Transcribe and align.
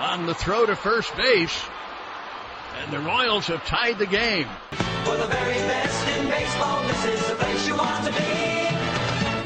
on 0.00 0.24
the 0.24 0.34
throw 0.34 0.64
to 0.64 0.74
first 0.74 1.14
base. 1.14 1.62
And 2.82 2.90
the 2.90 3.00
Royals 3.00 3.46
have 3.48 3.64
tied 3.66 3.98
the 3.98 4.06
game. 4.06 4.48
For 5.04 5.16
the 5.16 5.26
very 5.26 5.54
best 5.54 6.08
in 6.16 6.26
baseball, 6.28 6.82
this 6.88 7.04
is 7.04 7.28
the 7.28 7.34
place 7.34 7.68
you 7.68 7.76
want 7.76 8.06
to 8.06 8.12
be. 8.12 8.18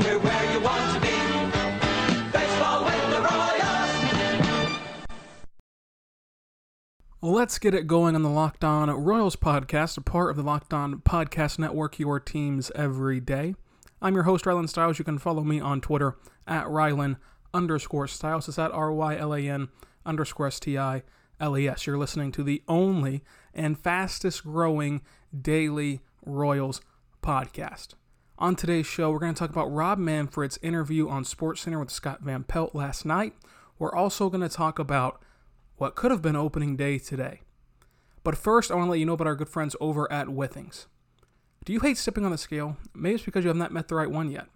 We're 0.05 0.19
where 0.21 0.53
you 0.53 0.61
want 0.61 0.95
to 0.95 1.01
be. 1.01 1.09
Baseball 2.31 2.85
with 2.85 3.11
the 3.11 3.21
Royals. 3.21 4.79
Let's 7.21 7.59
get 7.59 7.75
it 7.75 7.89
going 7.89 8.15
on 8.15 8.23
the 8.23 8.31
Locked 8.31 8.63
On 8.63 8.89
Royals 8.91 9.35
podcast, 9.35 9.97
a 9.97 10.03
part 10.03 10.31
of 10.31 10.37
the 10.37 10.45
Locked 10.45 10.73
On 10.73 11.01
Podcast 11.01 11.59
Network, 11.59 11.99
your 11.99 12.21
teams 12.21 12.71
every 12.77 13.19
day. 13.19 13.57
I'm 14.01 14.15
your 14.15 14.23
host, 14.25 14.45
Rylan 14.45 14.69
Stiles. 14.69 15.01
You 15.01 15.05
can 15.05 15.19
follow 15.19 15.43
me 15.43 15.59
on 15.59 15.81
Twitter 15.81 16.17
at 16.47 16.67
Rylan 16.67 17.17
underscore 17.53 18.07
Stiles. 18.07 18.49
It's 18.49 18.59
at 18.59 18.71
R 18.71 18.93
Y 18.93 19.17
L 19.17 19.35
A 19.35 19.41
N 19.41 19.69
underscore 20.07 20.49
S 20.49 20.61
T 20.61 20.79
I 20.79 21.03
L 21.41 21.57
E 21.57 21.69
S. 21.69 21.87
You're 21.87 21.99
listening 21.99 22.33
to 22.33 22.43
the 22.43 22.63
only 22.69 23.23
and 23.53 23.79
fastest 23.79 24.45
growing 24.45 25.03
daily 25.39 26.01
Royals 26.25 26.81
podcast. 27.23 27.95
On 28.39 28.57
today's 28.57 28.87
show, 28.87 29.11
we're 29.11 29.21
going 29.21 29.33
to 29.33 29.39
talk 29.39 29.51
about 29.51 29.73
Rob 29.73 29.99
Manfred's 29.99 30.59
interview 30.61 31.09
on 31.09 31.23
SportsCenter 31.25 31.79
with 31.79 31.91
Scott 31.91 32.21
Van 32.23 32.43
Pelt 32.43 32.75
last 32.75 33.05
night. 33.05 33.35
We're 33.79 33.95
also 33.95 34.29
going 34.29 34.41
to 34.41 34.49
talk 34.49 34.79
about 34.79 35.23
what 35.77 35.95
could 35.95 36.11
have 36.11 36.23
been 36.23 36.37
opening 36.37 36.77
day 36.77 36.99
today. 36.99 37.43
But 38.25 38.37
first, 38.37 38.71
I 38.71 38.75
want 38.75 38.89
to 38.89 38.91
let 38.91 38.99
you 38.99 39.07
know 39.07 39.13
about 39.13 39.27
our 39.27 39.37
good 39.37 39.49
friends 39.49 39.77
over 39.81 40.11
at 40.11 40.29
Withings. 40.29 40.87
Do 41.65 41.73
you 41.73 41.81
hate 41.81 41.97
stepping 41.97 42.25
on 42.25 42.31
the 42.31 42.39
scale? 42.39 42.77
Maybe 42.95 43.15
it's 43.15 43.25
because 43.25 43.45
you 43.45 43.49
have 43.49 43.57
not 43.57 43.73
met 43.73 43.89
the 43.89 43.95
right 43.95 44.11
one 44.11 44.31
yet. 44.31 44.47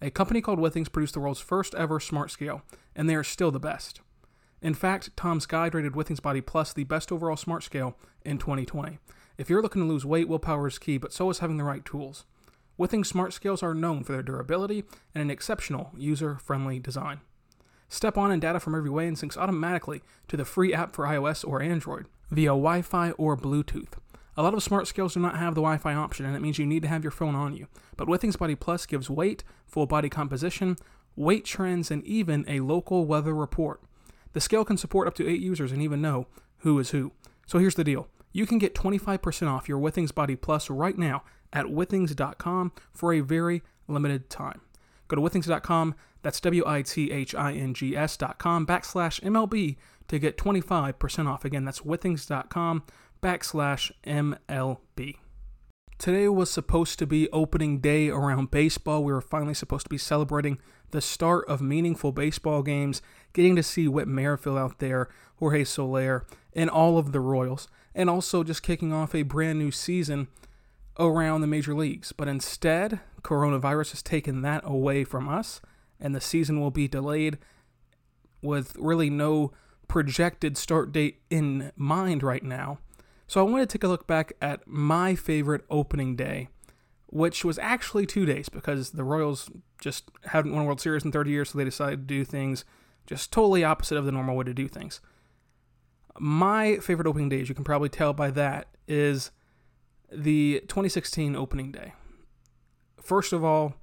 A 0.00 0.10
company 0.10 0.40
called 0.40 0.58
Withings 0.58 0.92
produced 0.92 1.14
the 1.14 1.20
world's 1.20 1.40
first 1.40 1.74
ever 1.74 1.98
smart 1.98 2.30
scale, 2.30 2.62
and 2.94 3.08
they 3.08 3.14
are 3.14 3.24
still 3.24 3.50
the 3.50 3.60
best. 3.60 4.00
In 4.62 4.74
fact, 4.74 5.16
Tom's 5.16 5.46
Guide 5.46 5.74
rated 5.74 5.92
Withings 5.92 6.22
Body 6.22 6.40
Plus 6.40 6.72
the 6.72 6.84
best 6.84 7.12
overall 7.12 7.36
smart 7.36 7.62
scale 7.62 7.96
in 8.24 8.38
2020. 8.38 8.98
If 9.36 9.50
you're 9.50 9.62
looking 9.62 9.82
to 9.82 9.88
lose 9.88 10.06
weight, 10.06 10.28
willpower 10.28 10.68
is 10.68 10.78
key, 10.78 10.96
but 10.96 11.12
so 11.12 11.28
is 11.30 11.40
having 11.40 11.56
the 11.56 11.64
right 11.64 11.84
tools. 11.84 12.24
Withings 12.78 13.06
smart 13.06 13.32
scales 13.32 13.62
are 13.62 13.74
known 13.74 14.02
for 14.04 14.12
their 14.12 14.22
durability 14.22 14.84
and 15.14 15.22
an 15.22 15.30
exceptional 15.30 15.92
user 15.96 16.36
friendly 16.36 16.78
design. 16.78 17.20
Step 17.88 18.16
on 18.16 18.32
and 18.32 18.42
data 18.42 18.58
from 18.58 18.74
every 18.74 18.90
way 18.90 19.06
and 19.06 19.16
syncs 19.16 19.36
automatically 19.36 20.02
to 20.28 20.36
the 20.36 20.44
free 20.44 20.74
app 20.74 20.94
for 20.94 21.04
iOS 21.04 21.46
or 21.46 21.62
Android 21.62 22.06
via 22.30 22.48
Wi 22.48 22.82
Fi 22.82 23.10
or 23.12 23.36
Bluetooth. 23.36 23.92
A 24.36 24.42
lot 24.42 24.54
of 24.54 24.62
smart 24.62 24.88
scales 24.88 25.14
do 25.14 25.20
not 25.20 25.38
have 25.38 25.54
the 25.54 25.60
Wi 25.60 25.78
Fi 25.78 25.94
option, 25.94 26.26
and 26.26 26.34
it 26.34 26.42
means 26.42 26.58
you 26.58 26.66
need 26.66 26.82
to 26.82 26.88
have 26.88 27.04
your 27.04 27.12
phone 27.12 27.36
on 27.36 27.56
you. 27.56 27.68
But 27.96 28.08
Withings 28.08 28.36
Body 28.36 28.56
Plus 28.56 28.86
gives 28.86 29.08
weight, 29.08 29.44
full 29.64 29.86
body 29.86 30.08
composition, 30.08 30.76
weight 31.14 31.44
trends, 31.44 31.92
and 31.92 32.02
even 32.04 32.44
a 32.48 32.60
local 32.60 33.06
weather 33.06 33.34
report. 33.34 33.80
The 34.34 34.40
scale 34.40 34.64
can 34.64 34.76
support 34.76 35.08
up 35.08 35.14
to 35.14 35.28
eight 35.28 35.40
users 35.40 35.72
and 35.72 35.80
even 35.80 36.02
know 36.02 36.26
who 36.58 36.78
is 36.78 36.90
who. 36.90 37.12
So 37.46 37.58
here's 37.58 37.76
the 37.76 37.84
deal 37.84 38.08
you 38.32 38.46
can 38.46 38.58
get 38.58 38.74
25% 38.74 39.48
off 39.48 39.68
your 39.68 39.78
Withings 39.78 40.14
Body 40.14 40.36
Plus 40.36 40.68
right 40.68 40.98
now 40.98 41.22
at 41.52 41.66
withings.com 41.66 42.72
for 42.92 43.14
a 43.14 43.20
very 43.20 43.62
limited 43.86 44.28
time. 44.28 44.60
Go 45.08 45.16
to 45.16 45.22
withings.com, 45.22 45.94
that's 46.22 46.40
W 46.40 46.64
I 46.66 46.82
T 46.82 47.12
H 47.12 47.34
I 47.34 47.52
N 47.52 47.74
G 47.74 47.96
S.com 47.96 48.66
backslash 48.66 49.20
MLB 49.20 49.76
to 50.08 50.18
get 50.18 50.36
25% 50.36 51.28
off. 51.28 51.44
Again, 51.44 51.64
that's 51.64 51.80
withings.com 51.80 52.82
backslash 53.22 53.92
MLB. 54.04 55.16
Today 55.98 56.28
was 56.28 56.50
supposed 56.50 56.98
to 56.98 57.06
be 57.06 57.30
opening 57.30 57.78
day 57.78 58.08
around 58.10 58.50
baseball. 58.50 59.04
We 59.04 59.12
were 59.12 59.20
finally 59.20 59.54
supposed 59.54 59.86
to 59.86 59.90
be 59.90 59.98
celebrating 59.98 60.58
the 60.90 61.00
start 61.00 61.46
of 61.48 61.62
meaningful 61.62 62.12
baseball 62.12 62.62
games, 62.62 63.00
getting 63.32 63.56
to 63.56 63.62
see 63.62 63.88
Whit 63.88 64.08
Merrifield 64.08 64.58
out 64.58 64.80
there, 64.80 65.08
Jorge 65.38 65.64
Soler, 65.64 66.26
and 66.52 66.68
all 66.68 66.98
of 66.98 67.12
the 67.12 67.20
Royals, 67.20 67.68
and 67.94 68.10
also 68.10 68.42
just 68.44 68.62
kicking 68.62 68.92
off 68.92 69.14
a 69.14 69.22
brand 69.22 69.58
new 69.58 69.70
season 69.70 70.28
around 70.98 71.40
the 71.40 71.46
major 71.46 71.74
leagues. 71.74 72.12
But 72.12 72.28
instead, 72.28 73.00
coronavirus 73.22 73.92
has 73.92 74.02
taken 74.02 74.42
that 74.42 74.62
away 74.64 75.04
from 75.04 75.28
us, 75.28 75.60
and 75.98 76.14
the 76.14 76.20
season 76.20 76.60
will 76.60 76.70
be 76.70 76.88
delayed 76.88 77.38
with 78.42 78.76
really 78.78 79.10
no 79.10 79.52
projected 79.88 80.58
start 80.58 80.92
date 80.92 81.20
in 81.30 81.72
mind 81.76 82.22
right 82.22 82.42
now. 82.42 82.78
So 83.26 83.40
I 83.40 83.50
want 83.50 83.68
to 83.68 83.78
take 83.78 83.84
a 83.84 83.88
look 83.88 84.06
back 84.06 84.32
at 84.40 84.66
my 84.66 85.14
favorite 85.14 85.64
opening 85.70 86.16
day, 86.16 86.48
which 87.06 87.44
was 87.44 87.58
actually 87.58 88.06
two 88.06 88.26
days 88.26 88.48
because 88.48 88.90
the 88.90 89.04
Royals 89.04 89.50
just 89.80 90.10
hadn't 90.26 90.52
won 90.52 90.62
a 90.62 90.64
World 90.64 90.80
Series 90.80 91.04
in 91.04 91.12
30 91.12 91.30
years, 91.30 91.50
so 91.50 91.58
they 91.58 91.64
decided 91.64 92.00
to 92.00 92.14
do 92.14 92.24
things 92.24 92.64
just 93.06 93.32
totally 93.32 93.64
opposite 93.64 93.98
of 93.98 94.04
the 94.04 94.12
normal 94.12 94.36
way 94.36 94.44
to 94.44 94.54
do 94.54 94.68
things. 94.68 95.00
My 96.18 96.76
favorite 96.78 97.08
opening 97.08 97.28
day, 97.28 97.40
as 97.40 97.48
you 97.48 97.54
can 97.54 97.64
probably 97.64 97.88
tell 97.88 98.12
by 98.12 98.30
that, 98.30 98.68
is 98.86 99.30
the 100.12 100.60
2016 100.68 101.34
opening 101.34 101.72
day. 101.72 101.92
First 103.00 103.32
of 103.32 103.44
all, 103.44 103.74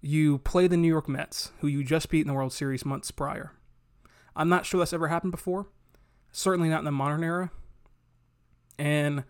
you 0.00 0.38
play 0.38 0.66
the 0.66 0.76
New 0.76 0.88
York 0.88 1.08
Mets, 1.08 1.50
who 1.60 1.66
you 1.66 1.82
just 1.82 2.10
beat 2.10 2.20
in 2.20 2.28
the 2.28 2.34
World 2.34 2.52
Series 2.52 2.84
months 2.84 3.10
prior. 3.10 3.52
I'm 4.36 4.48
not 4.48 4.66
sure 4.66 4.78
that's 4.78 4.92
ever 4.92 5.08
happened 5.08 5.32
before. 5.32 5.66
Certainly 6.32 6.68
not 6.68 6.80
in 6.80 6.84
the 6.84 6.92
modern 6.92 7.24
era. 7.24 7.50
And 8.78 9.24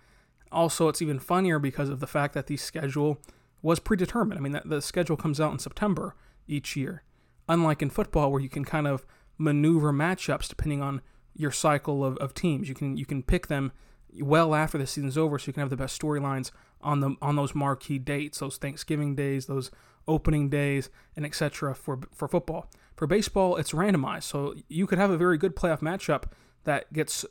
also, 0.50 0.88
it's 0.88 1.02
even 1.02 1.18
funnier 1.18 1.58
because 1.58 1.88
of 1.88 2.00
the 2.00 2.06
fact 2.06 2.34
that 2.34 2.46
the 2.46 2.56
schedule 2.56 3.18
was 3.62 3.80
predetermined. 3.80 4.38
I 4.38 4.42
mean, 4.42 4.60
the 4.64 4.82
schedule 4.82 5.16
comes 5.16 5.40
out 5.40 5.52
in 5.52 5.58
September 5.58 6.14
each 6.46 6.76
year, 6.76 7.02
unlike 7.48 7.82
in 7.82 7.90
football 7.90 8.30
where 8.30 8.40
you 8.40 8.48
can 8.48 8.64
kind 8.64 8.86
of 8.86 9.06
maneuver 9.38 9.92
matchups 9.92 10.48
depending 10.48 10.82
on 10.82 11.00
your 11.34 11.50
cycle 11.50 12.04
of, 12.04 12.16
of 12.18 12.34
teams. 12.34 12.68
You 12.68 12.74
can 12.74 12.96
you 12.96 13.06
can 13.06 13.22
pick 13.22 13.48
them 13.48 13.72
well 14.20 14.54
after 14.54 14.78
the 14.78 14.86
season's 14.86 15.18
over, 15.18 15.38
so 15.38 15.48
you 15.48 15.52
can 15.52 15.62
have 15.62 15.70
the 15.70 15.76
best 15.76 16.00
storylines 16.00 16.50
on 16.80 17.00
the 17.00 17.16
on 17.20 17.36
those 17.36 17.54
marquee 17.54 17.98
dates, 17.98 18.38
those 18.38 18.56
Thanksgiving 18.56 19.14
days, 19.14 19.46
those 19.46 19.70
opening 20.06 20.48
days, 20.48 20.90
and 21.16 21.24
etc. 21.24 21.74
for 21.74 22.00
for 22.12 22.28
football. 22.28 22.70
For 22.96 23.06
baseball, 23.06 23.56
it's 23.56 23.72
randomized, 23.72 24.24
so 24.24 24.54
you 24.68 24.86
could 24.86 24.98
have 24.98 25.10
a 25.10 25.16
very 25.16 25.36
good 25.36 25.56
playoff 25.56 25.80
matchup 25.80 26.24
that 26.62 26.92
gets 26.92 27.24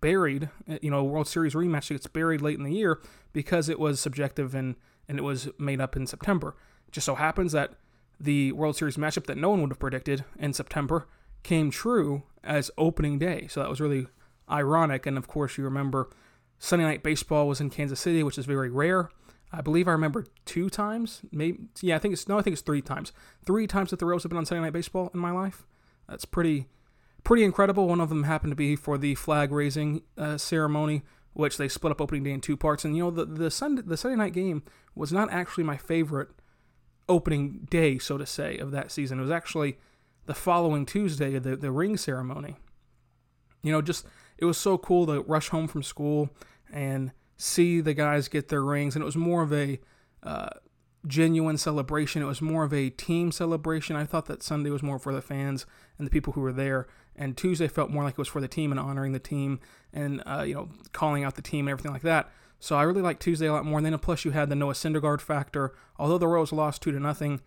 buried, 0.00 0.50
eh, 0.68 0.78
you 0.82 0.90
know, 0.90 0.98
a 0.98 1.04
World 1.04 1.28
Series 1.28 1.54
rematch 1.54 1.88
gets 1.88 2.06
buried 2.06 2.40
late 2.40 2.58
in 2.58 2.64
the 2.64 2.72
year 2.72 3.00
because 3.32 3.68
it 3.68 3.78
was 3.78 4.00
subjective 4.00 4.54
and 4.54 4.76
and 5.08 5.18
it 5.18 5.22
was 5.22 5.48
made 5.58 5.80
up 5.80 5.96
in 5.96 6.06
September. 6.06 6.56
It 6.88 6.92
just 6.92 7.04
so 7.04 7.14
happens 7.14 7.52
that 7.52 7.74
the 8.18 8.52
World 8.52 8.76
Series 8.76 8.96
matchup 8.96 9.26
that 9.26 9.36
no 9.36 9.50
one 9.50 9.60
would 9.60 9.70
have 9.70 9.78
predicted 9.78 10.24
in 10.38 10.52
September 10.52 11.06
came 11.42 11.70
true 11.70 12.24
as 12.42 12.70
opening 12.76 13.18
day. 13.18 13.46
So 13.48 13.60
that 13.60 13.70
was 13.70 13.80
really 13.80 14.08
ironic. 14.50 15.06
And 15.06 15.16
of 15.16 15.28
course, 15.28 15.56
you 15.56 15.64
remember 15.64 16.10
Sunday 16.58 16.84
Night 16.84 17.02
Baseball 17.02 17.46
was 17.46 17.60
in 17.60 17.70
Kansas 17.70 18.00
City, 18.00 18.22
which 18.22 18.38
is 18.38 18.46
very 18.46 18.70
rare. 18.70 19.10
I 19.52 19.60
believe 19.60 19.86
I 19.86 19.92
remember 19.92 20.26
two 20.44 20.68
times, 20.68 21.22
maybe. 21.30 21.58
Yeah, 21.80 21.96
I 21.96 21.98
think 21.98 22.12
it's 22.12 22.26
no, 22.26 22.38
I 22.38 22.42
think 22.42 22.54
it's 22.54 22.62
three 22.62 22.82
times. 22.82 23.12
Three 23.44 23.66
times 23.66 23.90
that 23.90 23.98
the 23.98 24.06
Royals 24.06 24.24
have 24.24 24.30
been 24.30 24.38
on 24.38 24.46
Sunday 24.46 24.62
Night 24.62 24.72
Baseball 24.72 25.10
in 25.14 25.20
my 25.20 25.30
life. 25.30 25.66
That's 26.08 26.24
pretty, 26.24 26.66
pretty 27.26 27.42
incredible. 27.42 27.88
One 27.88 28.00
of 28.00 28.08
them 28.08 28.22
happened 28.22 28.52
to 28.52 28.56
be 28.56 28.76
for 28.76 28.96
the 28.96 29.16
flag 29.16 29.50
raising 29.50 30.02
uh, 30.16 30.38
ceremony, 30.38 31.02
which 31.32 31.56
they 31.56 31.66
split 31.66 31.90
up 31.90 32.00
opening 32.00 32.22
day 32.22 32.30
in 32.30 32.40
two 32.40 32.56
parts. 32.56 32.84
And 32.84 32.96
you 32.96 33.02
know, 33.02 33.10
the 33.10 33.24
the 33.26 33.50
Sunday 33.50 33.82
the 33.84 33.96
Sunday 33.96 34.16
night 34.16 34.32
game 34.32 34.62
was 34.94 35.12
not 35.12 35.32
actually 35.32 35.64
my 35.64 35.76
favorite 35.76 36.28
opening 37.08 37.66
day, 37.68 37.98
so 37.98 38.16
to 38.16 38.24
say, 38.24 38.56
of 38.58 38.70
that 38.70 38.92
season. 38.92 39.18
It 39.18 39.22
was 39.22 39.30
actually 39.32 39.76
the 40.26 40.34
following 40.34 40.86
Tuesday, 40.86 41.36
the 41.40 41.56
the 41.56 41.72
ring 41.72 41.96
ceremony. 41.96 42.56
You 43.60 43.72
know, 43.72 43.82
just 43.82 44.06
it 44.38 44.44
was 44.44 44.56
so 44.56 44.78
cool 44.78 45.06
to 45.06 45.22
rush 45.22 45.48
home 45.48 45.66
from 45.66 45.82
school 45.82 46.30
and 46.72 47.10
see 47.36 47.80
the 47.80 47.92
guys 47.92 48.28
get 48.28 48.48
their 48.48 48.62
rings, 48.62 48.94
and 48.94 49.02
it 49.02 49.06
was 49.06 49.16
more 49.16 49.42
of 49.42 49.52
a 49.52 49.80
uh, 50.22 50.50
genuine 51.06 51.58
celebration. 51.58 52.22
It 52.22 52.26
was 52.26 52.42
more 52.42 52.64
of 52.64 52.72
a 52.72 52.90
team 52.90 53.32
celebration. 53.32 53.96
I 53.96 54.04
thought 54.04 54.26
that 54.26 54.42
Sunday 54.42 54.70
was 54.70 54.82
more 54.82 54.98
for 54.98 55.12
the 55.12 55.22
fans 55.22 55.66
and 55.98 56.06
the 56.06 56.10
people 56.10 56.34
who 56.34 56.40
were 56.40 56.52
there, 56.52 56.86
and 57.14 57.36
Tuesday 57.36 57.68
felt 57.68 57.90
more 57.90 58.04
like 58.04 58.12
it 58.12 58.18
was 58.18 58.28
for 58.28 58.40
the 58.40 58.48
team 58.48 58.70
and 58.70 58.80
honoring 58.80 59.12
the 59.12 59.18
team 59.18 59.60
and 59.92 60.22
uh, 60.26 60.44
you 60.46 60.54
know 60.54 60.68
calling 60.92 61.24
out 61.24 61.34
the 61.34 61.42
team 61.42 61.66
and 61.66 61.72
everything 61.72 61.92
like 61.92 62.02
that. 62.02 62.30
So 62.58 62.76
I 62.76 62.82
really 62.82 63.02
liked 63.02 63.22
Tuesday 63.22 63.46
a 63.46 63.52
lot 63.52 63.64
more. 63.64 63.78
And 63.78 63.86
then 63.86 63.98
plus 63.98 64.24
you 64.24 64.30
had 64.30 64.48
the 64.48 64.56
Noah 64.56 64.72
Syndergaard 64.72 65.20
factor. 65.20 65.74
Although 65.98 66.18
the 66.18 66.26
Royals 66.26 66.52
lost 66.52 66.82
two 66.82 66.92
to 66.92 67.00
nothing, 67.00 67.40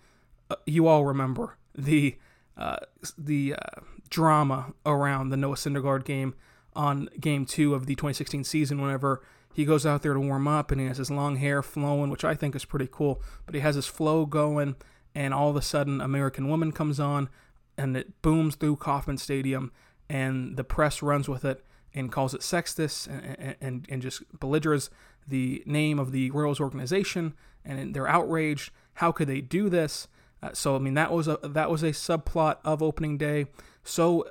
uh, 0.50 0.56
you 0.66 0.88
all 0.88 1.06
remember 1.06 1.58
the 1.76 2.18
uh, 2.58 2.78
the 3.18 3.56
uh, 3.56 3.82
drama 4.10 4.74
around 4.86 5.30
the 5.30 5.38
Noah 5.38 5.56
Syndergaard 5.56 6.06
game. 6.06 6.36
on 6.76 7.10
game 7.20 7.46
two 7.46 7.74
of 7.74 7.86
the 7.88 7.96
2016 7.96 8.44
season 8.44 8.82
whenever 8.82 9.22
he 9.54 9.66
goes 9.66 9.86
out 9.86 10.02
there 10.02 10.14
to 10.14 10.20
warm 10.20 10.48
up 10.48 10.72
and 10.72 10.80
he 10.80 10.88
has 10.88 10.98
his 10.98 11.12
long 11.12 11.38
hair 11.38 11.62
flowing, 11.62 12.10
which 12.10 12.24
I 12.24 12.36
think 12.36 12.56
is 12.56 12.66
pretty 12.66 12.88
cool. 12.92 13.22
But 13.46 13.56
he 13.56 13.62
has 13.62 13.76
his 13.76 13.88
flow 13.88 14.26
going, 14.26 14.76
and 15.16 15.34
all 15.34 15.50
of 15.50 15.56
a 15.56 15.62
sudden, 15.62 16.02
American 16.02 16.48
Woman 16.48 16.72
comes 16.72 17.00
on 17.00 17.30
and 17.78 17.96
it 17.96 18.22
booms 18.22 18.56
through 18.56 18.76
Kauffman 18.76 19.18
Stadium, 19.18 19.72
and 20.10 20.58
the 20.58 20.64
press 20.64 21.02
runs 21.02 21.30
with 21.30 21.46
it 21.46 21.64
and 21.94 22.12
calls 22.12 22.34
it 22.34 22.42
sexist 22.42 23.08
and, 23.08 23.56
and, 23.62 23.86
and 23.90 24.02
just 24.02 24.22
belligerents 24.38 24.90
the 25.28 25.64
name 25.66 25.98
of 26.00 26.12
the 26.12 26.30
Royals 26.32 26.60
organization, 26.60 27.34
and 27.64 27.94
they're 27.94 28.08
outraged. 28.08 28.72
How 28.96 29.12
could 29.12 29.28
they 29.28 29.42
do 29.42 29.70
this? 29.70 30.08
Uh, 30.42 30.54
so 30.54 30.76
I 30.76 30.80
mean 30.80 30.94
that 30.96 31.12
was 31.12 31.28
a 31.28 31.38
that 31.44 31.70
was 31.70 31.84
a 31.84 31.92
subplot 31.92 32.58
of 32.64 32.82
opening 32.82 33.18
day. 33.18 33.48
So 33.84 34.26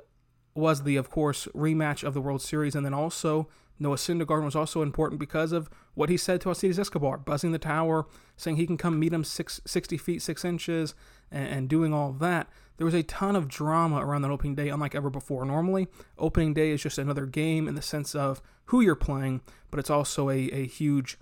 was 0.53 0.83
the 0.83 0.97
of 0.97 1.09
course 1.09 1.47
rematch 1.55 2.03
of 2.03 2.13
the 2.13 2.21
World 2.21 2.41
Series, 2.41 2.75
and 2.75 2.85
then 2.85 2.93
also 2.93 3.47
Noah 3.79 3.95
Syndergaard 3.95 4.43
was 4.43 4.55
also 4.55 4.81
important 4.81 5.19
because 5.19 5.51
of 5.51 5.69
what 5.93 6.09
he 6.09 6.17
said 6.17 6.41
to 6.41 6.49
Alcides 6.49 6.77
Escobar, 6.77 7.17
buzzing 7.17 7.51
the 7.51 7.59
tower, 7.59 8.05
saying 8.35 8.57
he 8.57 8.67
can 8.67 8.77
come 8.77 8.99
meet 8.99 9.13
him 9.13 9.23
six, 9.23 9.61
60 9.65 9.97
feet 9.97 10.21
6 10.21 10.45
inches, 10.45 10.95
and, 11.31 11.47
and 11.47 11.69
doing 11.69 11.93
all 11.93 12.11
that. 12.13 12.49
There 12.77 12.85
was 12.85 12.93
a 12.93 13.03
ton 13.03 13.35
of 13.35 13.47
drama 13.47 14.05
around 14.05 14.21
that 14.21 14.31
opening 14.31 14.55
day, 14.55 14.69
unlike 14.69 14.95
ever 14.95 15.09
before. 15.09 15.45
Normally, 15.45 15.87
opening 16.17 16.53
day 16.53 16.71
is 16.71 16.81
just 16.81 16.97
another 16.97 17.25
game 17.25 17.67
in 17.67 17.75
the 17.75 17.81
sense 17.81 18.15
of 18.15 18.41
who 18.65 18.81
you're 18.81 18.95
playing, 18.95 19.41
but 19.71 19.79
it's 19.79 19.89
also 19.89 20.29
a, 20.29 20.37
a 20.51 20.65
huge 20.65 21.17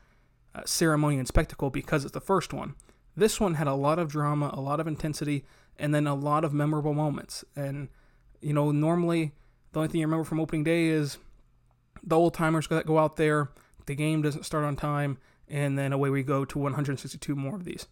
uh, 0.54 0.62
ceremony 0.66 1.18
and 1.18 1.28
spectacle 1.28 1.70
because 1.70 2.04
it's 2.04 2.14
the 2.14 2.22
first 2.22 2.54
one. 2.54 2.76
This 3.16 3.40
one 3.40 3.56
had 3.56 3.68
a 3.68 3.74
lot 3.74 3.98
of 3.98 4.10
drama, 4.10 4.52
a 4.54 4.62
lot 4.62 4.80
of 4.80 4.88
intensity, 4.88 5.46
and 5.78 5.94
then 5.94 6.06
a 6.06 6.16
lot 6.16 6.44
of 6.44 6.54
memorable 6.54 6.94
moments. 6.94 7.44
And, 7.56 7.90
you 8.42 8.54
know, 8.54 8.72
normally 8.72 9.34
the 9.72 9.80
only 9.80 9.90
thing 9.90 10.02
you 10.02 10.08
remember 10.08 10.24
from 10.24 10.40
opening 10.40 10.64
day 10.64 10.88
is 10.88 11.18
the 12.04 12.16
old 12.18 12.34
timers 12.34 12.68
that 12.68 12.86
go 12.86 13.00
out 13.00 13.18
there, 13.18 13.50
the 13.86 13.96
game 13.96 14.22
doesn't 14.22 14.46
start 14.46 14.64
on 14.64 14.76
time, 14.76 15.18
and 15.48 15.78
then 15.78 15.94
away 15.94 16.10
we 16.10 16.24
go 16.24 16.46
to 16.46 16.60
162 16.60 17.36
more 17.36 17.56
of 17.56 17.64
these. 17.64 17.88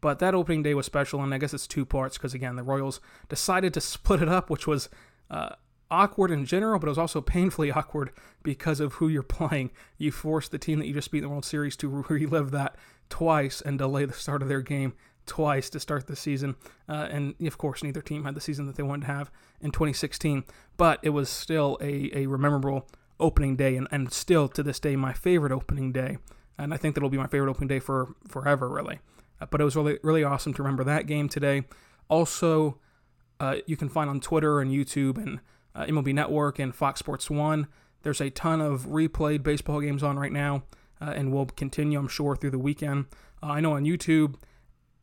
But 0.00 0.18
that 0.18 0.34
opening 0.34 0.62
day 0.62 0.74
was 0.74 0.86
special, 0.86 1.22
and 1.22 1.32
I 1.32 1.38
guess 1.38 1.54
it's 1.54 1.66
two 1.66 1.84
parts 1.84 2.18
because, 2.18 2.34
again, 2.34 2.56
the 2.56 2.62
Royals 2.62 3.00
decided 3.28 3.72
to 3.74 3.80
split 3.80 4.22
it 4.22 4.28
up, 4.28 4.50
which 4.50 4.66
was 4.66 4.88
uh, 5.30 5.54
awkward 5.90 6.30
in 6.30 6.44
general, 6.44 6.78
but 6.78 6.86
it 6.86 6.90
was 6.90 6.98
also 6.98 7.20
painfully 7.20 7.70
awkward 7.72 8.10
because 8.42 8.80
of 8.80 8.94
who 8.94 9.08
you're 9.08 9.22
playing. 9.22 9.70
You 9.96 10.12
forced 10.12 10.50
the 10.50 10.58
team 10.58 10.78
that 10.78 10.86
you 10.86 10.94
just 10.94 11.10
beat 11.10 11.18
in 11.18 11.24
the 11.24 11.30
World 11.30 11.44
Series 11.44 11.76
to 11.78 11.88
relive 12.08 12.50
that 12.50 12.76
twice 13.08 13.60
and 13.60 13.78
delay 13.78 14.04
the 14.04 14.12
start 14.12 14.42
of 14.42 14.48
their 14.48 14.62
game 14.62 14.94
twice 15.26 15.70
to 15.70 15.80
start 15.80 16.06
the 16.06 16.16
season. 16.16 16.56
Uh, 16.88 17.08
and 17.10 17.34
of 17.46 17.58
course, 17.58 17.82
neither 17.82 18.02
team 18.02 18.24
had 18.24 18.34
the 18.34 18.40
season 18.40 18.66
that 18.66 18.76
they 18.76 18.82
wanted 18.82 19.06
to 19.06 19.12
have 19.12 19.30
in 19.60 19.70
2016, 19.70 20.44
but 20.76 20.98
it 21.02 21.10
was 21.10 21.28
still 21.28 21.78
a, 21.80 22.10
a 22.14 22.26
memorable 22.26 22.86
opening 23.24 23.56
day, 23.56 23.76
and, 23.76 23.88
and 23.90 24.12
still 24.12 24.48
to 24.48 24.62
this 24.62 24.78
day, 24.78 24.96
my 24.96 25.12
favorite 25.12 25.52
opening 25.52 25.92
day. 25.92 26.18
And 26.58 26.72
I 26.72 26.76
think 26.76 26.94
that'll 26.94 27.10
be 27.10 27.18
my 27.18 27.26
favorite 27.26 27.50
opening 27.50 27.68
day 27.68 27.80
for 27.80 28.14
forever, 28.28 28.68
really. 28.68 29.00
Uh, 29.40 29.46
but 29.50 29.60
it 29.60 29.64
was 29.64 29.74
really, 29.74 29.98
really 30.02 30.22
awesome 30.22 30.54
to 30.54 30.62
remember 30.62 30.84
that 30.84 31.06
game 31.06 31.28
today. 31.28 31.64
Also, 32.08 32.78
uh, 33.40 33.56
you 33.66 33.76
can 33.76 33.88
find 33.88 34.08
on 34.08 34.20
Twitter 34.20 34.60
and 34.60 34.70
YouTube 34.70 35.16
and 35.16 35.40
uh, 35.74 35.84
MLB 35.86 36.14
Network 36.14 36.58
and 36.58 36.74
Fox 36.74 37.00
Sports 37.00 37.28
1. 37.28 37.66
There's 38.02 38.20
a 38.20 38.30
ton 38.30 38.60
of 38.60 38.86
replayed 38.86 39.42
baseball 39.42 39.80
games 39.80 40.02
on 40.02 40.18
right 40.18 40.32
now, 40.32 40.64
uh, 41.00 41.12
and 41.16 41.32
will 41.32 41.46
continue, 41.46 41.98
I'm 41.98 42.08
sure, 42.08 42.36
through 42.36 42.50
the 42.50 42.58
weekend. 42.58 43.06
Uh, 43.42 43.46
I 43.46 43.60
know 43.60 43.72
on 43.72 43.84
YouTube, 43.84 44.36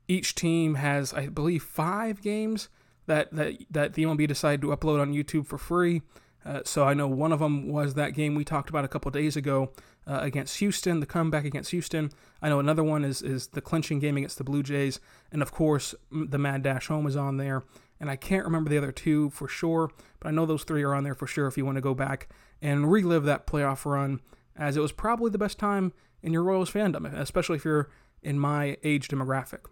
each 0.07 0.35
team 0.35 0.75
has, 0.75 1.13
I 1.13 1.27
believe, 1.27 1.63
five 1.63 2.21
games 2.21 2.69
that, 3.07 3.33
that, 3.35 3.55
that 3.71 3.93
the 3.93 4.03
MLB 4.03 4.27
decided 4.27 4.61
to 4.61 4.67
upload 4.67 5.01
on 5.01 5.13
YouTube 5.13 5.47
for 5.47 5.57
free. 5.57 6.01
Uh, 6.45 6.61
so 6.65 6.85
I 6.85 6.93
know 6.93 7.07
one 7.07 7.31
of 7.31 7.39
them 7.39 7.67
was 7.67 7.93
that 7.93 8.13
game 8.13 8.35
we 8.35 8.43
talked 8.43 8.69
about 8.69 8.85
a 8.85 8.87
couple 8.87 9.11
days 9.11 9.35
ago 9.35 9.71
uh, 10.07 10.19
against 10.21 10.57
Houston, 10.57 10.99
the 10.99 11.05
comeback 11.05 11.45
against 11.45 11.71
Houston. 11.71 12.11
I 12.41 12.49
know 12.49 12.59
another 12.59 12.83
one 12.83 13.05
is 13.05 13.21
is 13.21 13.47
the 13.47 13.61
clinching 13.61 13.99
game 13.99 14.17
against 14.17 14.37
the 14.37 14.43
Blue 14.43 14.63
Jays, 14.63 14.99
and 15.31 15.41
of 15.41 15.51
course 15.51 15.93
the 16.11 16.39
Mad 16.39 16.63
Dash 16.63 16.87
Home 16.87 17.05
is 17.05 17.15
on 17.15 17.37
there. 17.37 17.63
And 17.99 18.09
I 18.09 18.15
can't 18.15 18.45
remember 18.45 18.71
the 18.71 18.79
other 18.79 18.91
two 18.91 19.29
for 19.29 19.47
sure, 19.47 19.91
but 20.19 20.27
I 20.27 20.31
know 20.31 20.47
those 20.47 20.63
three 20.63 20.81
are 20.81 20.95
on 20.95 21.03
there 21.03 21.13
for 21.13 21.27
sure. 21.27 21.45
If 21.45 21.55
you 21.55 21.65
want 21.65 21.75
to 21.75 21.81
go 21.81 21.93
back 21.93 22.29
and 22.59 22.91
relive 22.91 23.25
that 23.25 23.45
playoff 23.45 23.85
run, 23.85 24.21
as 24.55 24.75
it 24.75 24.81
was 24.81 24.91
probably 24.91 25.29
the 25.29 25.37
best 25.37 25.59
time 25.59 25.93
in 26.23 26.33
your 26.33 26.43
Royals 26.43 26.71
fandom, 26.71 27.05
especially 27.13 27.57
if 27.57 27.65
you're 27.65 27.91
in 28.23 28.39
my 28.39 28.77
age 28.83 29.07
demographic. 29.07 29.65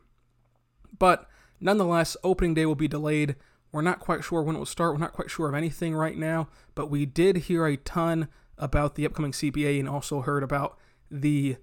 But 0.98 1.28
nonetheless, 1.60 2.16
opening 2.24 2.54
day 2.54 2.68
will 2.68 2.76
be 2.76 2.88
delayed 2.88 3.36
we're 3.72 3.82
not 3.82 4.00
quite 4.00 4.24
sure 4.24 4.42
when 4.42 4.56
it 4.56 4.60
will 4.60 4.66
start. 4.66 4.94
We're 4.94 5.00
not 5.00 5.14
quite 5.14 5.30
sure 5.30 5.48
of 5.48 5.56
anything 5.56 5.96
right 5.96 6.18
now, 6.18 6.50
but 6.76 6.90
we 6.90 7.06
did 7.06 7.38
hear 7.38 7.66
a 7.66 7.78
ton 7.78 8.28
about 8.58 8.96
the 8.96 9.06
upcoming 9.06 9.32
CBA 9.32 9.80
and 9.80 9.88
also 9.88 10.22
heard 10.22 10.44
about 10.44 10.78
the 11.10 11.58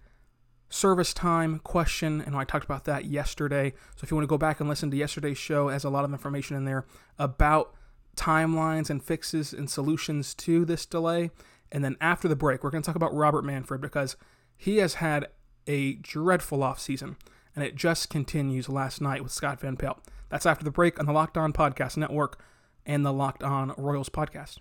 service 0.69 1.13
time 1.13 1.59
question. 1.61 2.21
And 2.21 2.37
I 2.37 2.45
talked 2.45 2.65
about 2.65 2.85
that 2.85 3.07
yesterday. 3.07 3.73
So 3.97 4.05
if 4.05 4.11
you 4.11 4.17
want 4.17 4.25
to 4.25 4.29
go 4.31 4.39
back 4.39 4.61
and 4.61 4.69
listen 4.69 4.91
to 4.91 4.97
yesterday's 4.97 5.39
show, 5.39 5.69
has 5.69 5.85
a 5.85 5.91
lot 5.91 6.05
of 6.05 6.13
information 6.13 6.57
in 6.57 6.65
there 6.65 6.87
about 7.19 7.75
timelines 8.17 8.89
and 8.89 9.03
fixes 9.03 9.53
and 9.53 9.69
solutions 9.69 10.35
to 10.35 10.65
this 10.65 10.87
delay. 10.87 11.31
And 11.71 11.85
then 11.85 11.97
after 12.01 12.29
the 12.29 12.37
break, 12.37 12.63
we're 12.63 12.71
going 12.71 12.83
to 12.83 12.87
talk 12.87 12.97
about 12.97 13.15
Robert 13.15 13.45
Manfred 13.45 13.81
because 13.81 14.17
he 14.57 14.79
has 14.79 14.95
had 14.95 15.29
a 15.67 15.95
dreadful 15.95 16.61
offseason 16.61 17.17
and 17.55 17.65
it 17.65 17.75
just 17.75 18.11
continues 18.11 18.69
last 18.69 19.01
night 19.01 19.23
with 19.23 19.33
Scott 19.33 19.61
Van 19.61 19.77
Pelt. 19.77 20.01
That's 20.29 20.47
after 20.47 20.65
the 20.65 20.71
break 20.71 20.99
on 20.99 21.07
the 21.07 21.13
Locked 21.13 21.39
On 21.39 21.53
Podcast 21.53 21.97
Network 21.97 22.43
and 22.85 23.05
the 23.05 23.13
Locked 23.13 23.43
On 23.43 23.73
Royals 23.77 24.09
podcast. 24.09 24.59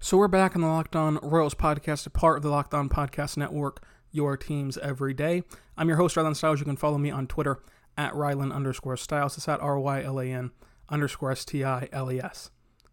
So 0.00 0.16
we're 0.16 0.28
back 0.28 0.54
on 0.54 0.62
the 0.62 0.68
Locked 0.68 0.94
On 0.94 1.18
Royals 1.22 1.54
podcast, 1.54 2.06
a 2.06 2.10
part 2.10 2.36
of 2.36 2.42
the 2.44 2.50
Locked 2.50 2.74
On 2.74 2.88
Podcast 2.88 3.36
Network, 3.36 3.84
your 4.12 4.36
teams 4.36 4.78
every 4.78 5.12
day. 5.12 5.42
I'm 5.76 5.88
your 5.88 5.96
host, 5.96 6.14
Rylan 6.16 6.36
Stiles. 6.36 6.60
You 6.60 6.66
can 6.66 6.76
follow 6.76 6.98
me 6.98 7.10
on 7.10 7.26
Twitter 7.26 7.60
at 7.96 8.12
Rylan 8.12 8.54
underscore 8.54 8.96
Stiles. 8.96 9.36
It's 9.36 9.48
at 9.48 9.60
R-Y-L-A-N 9.60 10.52
underscore 10.88 11.32
S-T-I-L-E-S. 11.32 12.50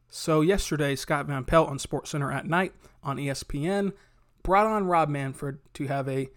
So 0.10 0.42
yesterday, 0.42 0.96
Scott 0.96 1.28
Van 1.28 1.44
Pelt 1.44 1.70
on 1.70 1.78
SportsCenter 1.78 2.34
at 2.34 2.48
night 2.48 2.74
on 3.04 3.18
ESPN 3.18 3.94
brought 4.42 4.66
on 4.66 4.86
Rob 4.86 5.10
Manfred 5.10 5.60
to 5.76 5.88
have 5.88 6.10
a 6.10 6.30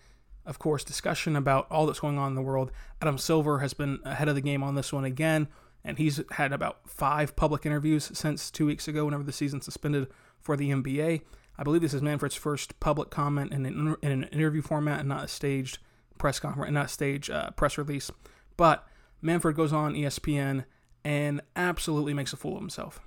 of 0.49 0.59
course, 0.59 0.83
discussion 0.83 1.37
about 1.37 1.67
all 1.71 1.87
that's 1.87 2.01
going 2.01 2.19
on 2.19 2.31
in 2.31 2.35
the 2.35 2.43
world. 2.43 2.73
Adam 3.03 3.19
Silver 3.19 3.59
has 3.59 3.75
been 3.75 4.01
ahead 4.05 4.29
of 4.29 4.35
the 4.35 4.41
game 4.41 4.63
on 4.63 4.75
this 4.75 4.93
one 4.93 5.05
again, 5.05 5.47
and 5.85 5.99
he's 5.99 6.23
had 6.33 6.53
about 6.53 6.89
five 6.89 7.37
public 7.37 7.67
interviews 7.67 8.11
since 8.15 8.51
two 8.51 8.65
weeks 8.65 8.89
ago, 8.89 9.05
whenever 9.05 9.23
the 9.23 9.33
season 9.33 9.61
suspended 9.61 10.09
for 10.41 10.57
the 10.57 10.71
NBA. 10.71 11.21
I 11.59 11.63
believe 11.63 11.83
this 11.83 11.93
is 11.93 12.01
Manfred's 12.01 12.35
first 12.35 12.81
public 12.81 13.11
comment 13.11 13.53
in 13.53 13.67
an, 13.67 13.97
in 14.01 14.11
an 14.11 14.25
interview 14.25 14.63
format 14.63 15.01
and 15.01 15.09
not 15.09 15.25
a 15.25 15.29
staged 15.29 15.79
press 16.17 16.41
conference, 16.41 16.73
not 16.73 16.87
a 16.87 16.89
stage 16.89 17.29
uh, 17.29 17.51
press 17.51 17.77
release. 17.77 18.11
But 18.57 18.89
Manfred 19.21 19.55
goes 19.55 19.73
on 19.73 19.95
ESPN 19.95 20.65
and 21.05 21.43
absolutely 21.57 22.15
makes 22.15 22.33
a 22.33 22.37
fool 22.37 22.55
of 22.55 22.61
himself. 22.61 23.01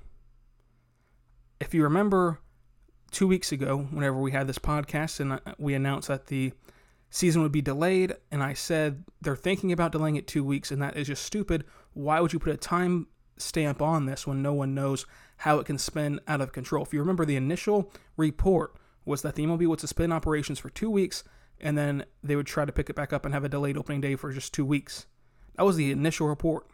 If 1.60 1.74
you 1.74 1.82
remember 1.84 2.40
two 3.10 3.28
weeks 3.28 3.52
ago, 3.52 3.88
whenever 3.90 4.20
we 4.20 4.32
had 4.32 4.48
this 4.48 4.60
podcast 4.60 5.20
and 5.20 5.34
uh, 5.34 5.40
we 5.58 5.74
announced 5.74 6.08
that 6.08 6.28
the 6.28 6.54
season 7.12 7.44
would 7.44 7.52
be 7.52 7.62
delayed, 7.62 8.16
and 8.32 8.42
I 8.42 8.54
said 8.54 9.04
they're 9.22 9.36
thinking 9.36 9.72
about 9.72 9.92
delaying 9.92 10.16
it 10.16 10.28
two 10.28 10.44
weeks, 10.44 10.72
and 10.72 10.82
that 10.82 10.98
is 10.98 11.08
just 11.08 11.24
stupid. 11.24 11.66
Why 11.94 12.22
would 12.22 12.34
you 12.34 12.40
put 12.40 12.54
a 12.54 12.58
time 12.58 13.08
stamp 13.38 13.82
on 13.82 14.06
this 14.06 14.26
when 14.26 14.42
no 14.42 14.54
one 14.54 14.74
knows 14.74 15.06
how 15.38 15.60
it 15.60 15.66
can 15.66 15.78
spin 15.78 16.22
out 16.28 16.42
of 16.42 16.54
control? 16.54 16.84
If 16.84 16.94
you 16.94 17.00
remember, 17.00 17.26
the 17.26 17.36
initial 17.36 17.92
report 18.16 18.76
was 19.04 19.22
that 19.22 19.36
the 19.36 19.44
MLB 19.46 19.68
would 19.68 19.82
suspend 19.82 20.14
operations 20.14 20.58
for 20.58 20.70
two 20.70 20.90
weeks, 20.90 21.26
and 21.60 21.78
then 21.78 22.06
they 22.24 22.38
would 22.38 22.48
try 22.48 22.64
to 22.64 22.72
pick 22.72 22.90
it 22.90 22.96
back 22.96 23.12
up 23.12 23.26
and 23.26 23.34
have 23.34 23.44
a 23.44 23.50
delayed 23.50 23.78
opening 23.78 24.02
day 24.02 24.16
for 24.16 24.32
just 24.32 24.54
two 24.54 24.66
weeks. 24.66 25.06
That 25.58 25.64
was 25.64 25.76
the 25.76 25.92
initial 25.92 26.28
report. 26.28 26.66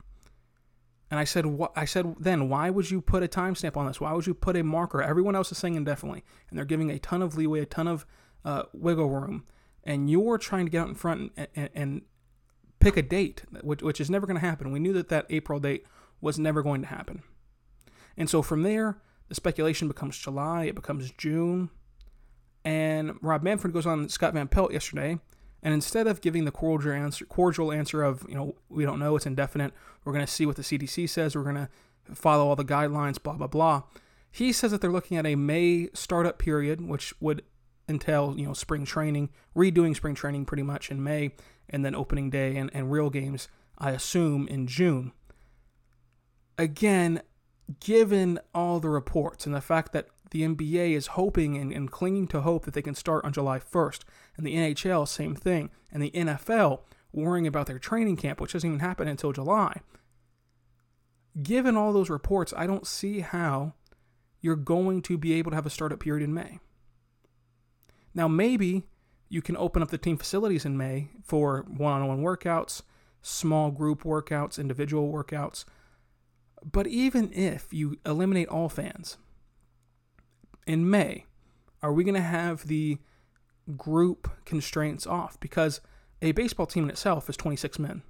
And 1.09 1.19
I 1.19 1.23
said, 1.23 1.47
what? 1.47 1.71
I 1.75 1.85
said 1.85 2.15
then, 2.19 2.47
why 2.47 2.69
would 2.69 2.91
you 2.91 3.01
put 3.01 3.23
a 3.23 3.27
timestamp 3.27 3.75
on 3.75 3.87
this? 3.87 3.99
Why 3.99 4.13
would 4.13 4.27
you 4.27 4.35
put 4.35 4.57
a 4.57 4.63
marker? 4.63 5.01
Everyone 5.01 5.35
else 5.35 5.51
is 5.51 5.57
saying 5.57 5.75
indefinitely, 5.75 6.23
and 6.49 6.57
they're 6.57 6.65
giving 6.65 6.91
a 6.91 6.99
ton 6.99 7.23
of 7.23 7.35
leeway, 7.35 7.61
a 7.61 7.65
ton 7.65 7.87
of 7.87 8.05
uh, 8.45 8.63
wiggle 8.73 9.09
room 9.09 9.45
and 9.87 10.09
you're 10.09 10.37
trying 10.37 10.65
to 10.65 10.69
get 10.69 10.81
out 10.81 10.89
in 10.89 10.95
front 10.95 11.31
and, 11.37 11.47
and, 11.55 11.69
and 11.73 12.01
pick 12.79 12.97
a 12.97 13.01
date, 13.01 13.43
which, 13.61 13.81
which 13.81 14.01
is 14.01 14.09
never 14.09 14.27
going 14.27 14.39
to 14.39 14.45
happen. 14.45 14.71
We 14.71 14.79
knew 14.79 14.93
that 14.93 15.07
that 15.09 15.25
April 15.29 15.59
date 15.59 15.85
was 16.21 16.37
never 16.37 16.61
going 16.61 16.81
to 16.81 16.87
happen. 16.87 17.23
And 18.17 18.29
so 18.29 18.41
from 18.41 18.63
there, 18.63 18.97
the 19.29 19.35
speculation 19.35 19.87
becomes 19.87 20.17
July, 20.17 20.65
it 20.65 20.75
becomes 20.75 21.11
June. 21.11 21.69
And 22.65 23.17
Rob 23.21 23.43
Manfred 23.43 23.73
goes 23.73 23.85
on 23.85 24.09
Scott 24.09 24.33
Van 24.33 24.49
Pelt 24.49 24.73
yesterday, 24.73 25.19
and 25.63 25.73
instead 25.73 26.05
of 26.05 26.19
giving 26.19 26.43
the 26.43 26.51
cordial 26.51 26.91
answer, 26.91 27.25
cordial 27.25 27.71
answer 27.71 28.03
of, 28.03 28.25
you 28.27 28.35
know, 28.35 28.55
we 28.67 28.83
don't 28.83 28.99
know, 28.99 29.15
it's 29.15 29.25
indefinite, 29.25 29.73
we're 30.03 30.13
going 30.13 30.25
to 30.25 30.31
see 30.31 30.45
what 30.45 30.57
the 30.57 30.63
CDC 30.63 31.09
says, 31.09 31.35
we're 31.35 31.43
going 31.43 31.55
to 31.55 31.69
follow 32.13 32.47
all 32.47 32.57
the 32.57 32.65
guidelines, 32.65 33.21
blah, 33.21 33.33
blah, 33.33 33.47
blah. 33.47 33.83
He 34.29 34.51
says 34.51 34.71
that 34.71 34.81
they're 34.81 34.91
looking 34.91 35.17
at 35.17 35.25
a 35.25 35.35
May 35.35 35.87
startup 35.93 36.39
period, 36.39 36.81
which 36.81 37.13
would 37.21 37.41
until 37.87 38.35
you 38.37 38.45
know 38.45 38.53
spring 38.53 38.85
training, 38.85 39.29
redoing 39.55 39.95
spring 39.95 40.15
training 40.15 40.45
pretty 40.45 40.63
much 40.63 40.91
in 40.91 41.03
May, 41.03 41.31
and 41.69 41.83
then 41.85 41.95
opening 41.95 42.29
day 42.29 42.55
and, 42.57 42.69
and 42.73 42.91
real 42.91 43.09
games, 43.09 43.47
I 43.77 43.91
assume, 43.91 44.47
in 44.47 44.67
June. 44.67 45.11
Again, 46.57 47.21
given 47.79 48.39
all 48.53 48.79
the 48.79 48.89
reports 48.89 49.45
and 49.45 49.53
the 49.53 49.61
fact 49.61 49.91
that 49.93 50.07
the 50.31 50.43
NBA 50.43 50.91
is 50.91 51.07
hoping 51.07 51.57
and, 51.57 51.71
and 51.71 51.91
clinging 51.91 52.27
to 52.27 52.41
hope 52.41 52.65
that 52.65 52.73
they 52.73 52.81
can 52.81 52.95
start 52.95 53.23
on 53.23 53.33
July 53.33 53.59
1st, 53.59 54.01
and 54.35 54.45
the 54.45 54.55
NHL, 54.55 55.07
same 55.07 55.35
thing, 55.35 55.69
and 55.91 56.01
the 56.01 56.11
NFL 56.11 56.81
worrying 57.13 57.47
about 57.47 57.67
their 57.67 57.79
training 57.79 58.17
camp, 58.17 58.41
which 58.41 58.53
doesn't 58.53 58.69
even 58.69 58.79
happen 58.79 59.07
until 59.07 59.31
July. 59.31 59.81
Given 61.41 61.77
all 61.77 61.93
those 61.93 62.09
reports, 62.09 62.53
I 62.57 62.67
don't 62.67 62.87
see 62.87 63.21
how 63.21 63.73
you're 64.41 64.55
going 64.55 65.01
to 65.03 65.17
be 65.17 65.33
able 65.33 65.51
to 65.51 65.55
have 65.55 65.65
a 65.65 65.71
startup 65.71 65.99
period 65.99 66.23
in 66.23 66.33
May. 66.33 66.59
Now, 68.17 68.27
maybe 68.27 68.81
you 69.29 69.43
can 69.43 69.55
open 69.55 69.83
up 69.83 69.91
the 69.91 69.97
team 69.99 70.17
facilities 70.17 70.65
in 70.65 70.75
May 70.75 71.09
for 71.23 71.67
one 71.69 72.01
on 72.01 72.07
one 72.07 72.23
workouts, 72.23 72.81
small 73.21 73.69
group 73.69 74.01
workouts, 74.01 74.57
individual 74.57 75.13
workouts. 75.13 75.65
But 76.65 76.87
even 76.87 77.31
if 77.31 77.71
you 77.71 77.99
eliminate 78.07 78.47
all 78.47 78.69
fans 78.69 79.17
in 80.65 80.89
May, 80.89 81.25
are 81.83 81.93
we 81.93 82.03
going 82.03 82.15
to 82.15 82.21
have 82.21 82.65
the 82.65 82.97
group 83.77 84.31
constraints 84.45 85.05
off? 85.05 85.39
Because 85.39 85.79
a 86.19 86.31
baseball 86.31 86.65
team 86.65 86.85
in 86.85 86.89
itself 86.89 87.29
is 87.29 87.37
26 87.37 87.77
men. 87.77 88.01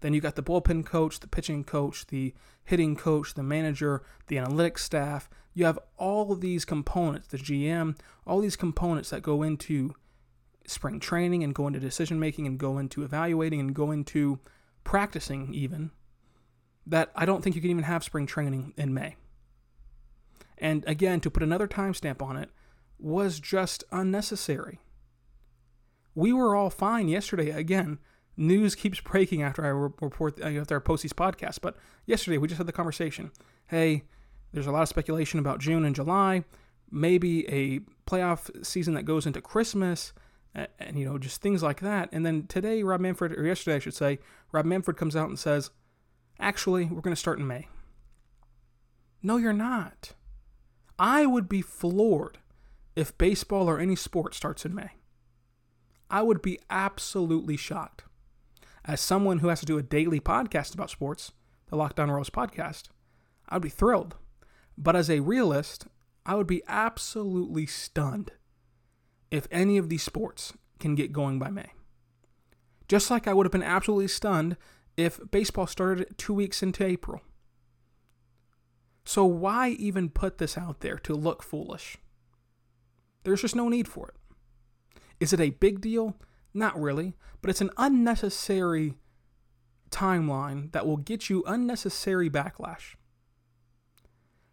Then 0.00 0.14
you 0.14 0.20
got 0.20 0.36
the 0.36 0.42
bullpen 0.42 0.84
coach, 0.84 1.20
the 1.20 1.28
pitching 1.28 1.64
coach, 1.64 2.06
the 2.06 2.34
hitting 2.64 2.96
coach, 2.96 3.34
the 3.34 3.42
manager, 3.42 4.02
the 4.26 4.36
analytics 4.36 4.80
staff. 4.80 5.28
You 5.54 5.64
have 5.64 5.78
all 5.96 6.32
of 6.32 6.40
these 6.40 6.64
components, 6.64 7.28
the 7.28 7.38
GM, 7.38 7.96
all 8.26 8.40
these 8.40 8.56
components 8.56 9.10
that 9.10 9.22
go 9.22 9.42
into 9.42 9.94
spring 10.66 11.00
training 11.00 11.42
and 11.42 11.54
go 11.54 11.66
into 11.66 11.78
decision 11.78 12.18
making 12.18 12.46
and 12.46 12.58
go 12.58 12.78
into 12.78 13.02
evaluating 13.02 13.60
and 13.60 13.74
go 13.74 13.90
into 13.90 14.40
practicing 14.84 15.54
even 15.54 15.90
that 16.86 17.10
I 17.14 17.26
don't 17.26 17.42
think 17.42 17.56
you 17.56 17.62
can 17.62 17.70
even 17.70 17.84
have 17.84 18.04
spring 18.04 18.26
training 18.26 18.72
in 18.76 18.94
May. 18.94 19.16
And 20.58 20.84
again, 20.86 21.20
to 21.20 21.30
put 21.30 21.42
another 21.42 21.68
timestamp 21.68 22.22
on 22.22 22.36
it 22.36 22.50
was 22.98 23.40
just 23.40 23.84
unnecessary. 23.92 24.80
We 26.14 26.32
were 26.32 26.54
all 26.56 26.70
fine 26.70 27.08
yesterday. 27.08 27.50
Again, 27.50 27.98
news 28.36 28.74
keeps 28.74 29.00
breaking 29.00 29.42
after 29.42 29.64
I 29.64 29.68
report 29.68 30.40
uh, 30.40 30.46
after 30.46 30.76
I 30.76 30.80
post 30.80 31.02
these 31.02 31.12
podcasts. 31.12 31.60
But 31.60 31.76
yesterday 32.04 32.38
we 32.38 32.48
just 32.48 32.58
had 32.58 32.66
the 32.66 32.72
conversation. 32.72 33.30
Hey, 33.68 34.04
there's 34.52 34.66
a 34.66 34.72
lot 34.72 34.82
of 34.82 34.88
speculation 34.88 35.38
about 35.38 35.60
June 35.60 35.84
and 35.84 35.94
July, 35.94 36.44
maybe 36.90 37.48
a 37.48 37.80
playoff 38.08 38.64
season 38.64 38.94
that 38.94 39.04
goes 39.04 39.26
into 39.26 39.40
Christmas, 39.40 40.12
and, 40.54 40.68
and 40.78 40.98
you 40.98 41.04
know 41.04 41.18
just 41.18 41.40
things 41.40 41.62
like 41.62 41.80
that. 41.80 42.08
And 42.12 42.24
then 42.24 42.46
today, 42.46 42.82
Rob 42.82 43.00
Manfred, 43.00 43.32
or 43.32 43.44
yesterday 43.44 43.76
I 43.76 43.80
should 43.80 43.94
say, 43.94 44.18
Rob 44.52 44.66
Manfred 44.66 44.96
comes 44.96 45.16
out 45.16 45.28
and 45.28 45.38
says, 45.38 45.70
"Actually, 46.38 46.84
we're 46.86 47.00
going 47.00 47.14
to 47.14 47.20
start 47.20 47.38
in 47.38 47.46
May." 47.46 47.68
No, 49.22 49.38
you're 49.38 49.52
not. 49.52 50.12
I 50.98 51.26
would 51.26 51.48
be 51.48 51.62
floored 51.62 52.38
if 52.94 53.16
baseball 53.18 53.68
or 53.68 53.78
any 53.78 53.96
sport 53.96 54.34
starts 54.34 54.64
in 54.64 54.74
May. 54.74 54.90
I 56.08 56.22
would 56.22 56.40
be 56.40 56.58
absolutely 56.70 57.56
shocked. 57.56 58.04
As 58.86 59.00
someone 59.00 59.40
who 59.40 59.48
has 59.48 59.60
to 59.60 59.66
do 59.66 59.78
a 59.78 59.82
daily 59.82 60.20
podcast 60.20 60.74
about 60.74 60.90
sports, 60.90 61.32
the 61.68 61.76
Locked 61.76 61.98
On 61.98 62.10
Royals 62.10 62.30
podcast, 62.30 62.84
I'd 63.48 63.62
be 63.62 63.68
thrilled. 63.68 64.14
But 64.78 64.94
as 64.94 65.10
a 65.10 65.20
realist, 65.20 65.86
I 66.24 66.36
would 66.36 66.46
be 66.46 66.62
absolutely 66.68 67.66
stunned 67.66 68.30
if 69.30 69.48
any 69.50 69.76
of 69.76 69.88
these 69.88 70.04
sports 70.04 70.52
can 70.78 70.94
get 70.94 71.12
going 71.12 71.38
by 71.38 71.50
May. 71.50 71.72
Just 72.88 73.10
like 73.10 73.26
I 73.26 73.32
would 73.32 73.46
have 73.46 73.52
been 73.52 73.62
absolutely 73.62 74.08
stunned 74.08 74.56
if 74.96 75.18
baseball 75.30 75.66
started 75.66 76.16
two 76.16 76.34
weeks 76.34 76.62
into 76.62 76.84
April. 76.84 77.20
So, 79.04 79.24
why 79.24 79.70
even 79.70 80.10
put 80.10 80.38
this 80.38 80.56
out 80.56 80.80
there 80.80 80.98
to 80.98 81.14
look 81.14 81.42
foolish? 81.42 81.96
There's 83.24 83.42
just 83.42 83.56
no 83.56 83.68
need 83.68 83.88
for 83.88 84.08
it. 84.08 85.00
Is 85.18 85.32
it 85.32 85.40
a 85.40 85.50
big 85.50 85.80
deal? 85.80 86.16
Not 86.56 86.80
really, 86.80 87.12
but 87.42 87.50
it's 87.50 87.60
an 87.60 87.68
unnecessary 87.76 88.94
timeline 89.90 90.72
that 90.72 90.86
will 90.86 90.96
get 90.96 91.28
you 91.28 91.44
unnecessary 91.46 92.30
backlash. 92.30 92.94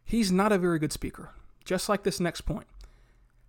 He's 0.03 0.29
not 0.29 0.51
a 0.51 0.57
very 0.57 0.79
good 0.79 0.91
speaker, 0.91 1.29
just 1.63 1.87
like 1.87 2.03
this 2.03 2.19
next 2.19 2.41
point. 2.41 2.67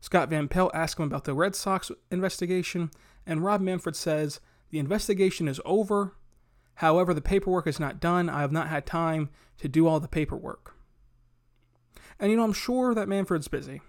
Scott 0.01 0.29
Van 0.29 0.47
Pelt 0.47 0.71
asked 0.73 1.01
him 1.01 1.07
about 1.07 1.25
the 1.25 1.35
Red 1.35 1.57
Sox 1.57 1.91
investigation, 2.13 2.93
and 3.27 3.45
Rob 3.45 3.61
Manfred 3.61 3.97
says 3.97 4.39
the 4.71 4.79
investigation 4.79 5.49
is 5.49 5.61
over. 5.65 6.15
However, 6.77 7.13
the 7.13 7.21
paperwork 7.21 7.67
is 7.67 7.81
not 7.81 7.99
done. 7.99 8.31
I 8.31 8.41
have 8.41 8.53
not 8.53 8.69
had 8.69 8.87
time 8.87 9.31
to 9.59 9.69
do 9.69 9.89
all 9.89 9.99
the 9.99 10.07
paperwork. 10.07 10.77
And 12.21 12.31
you 12.31 12.37
know, 12.37 12.45
I'm 12.45 12.53
sure 12.53 12.95
that 12.95 13.09
Manfred's 13.09 13.49
busy. 13.49 13.81